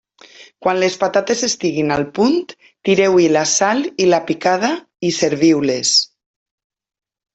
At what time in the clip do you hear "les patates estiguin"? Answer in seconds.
0.83-1.93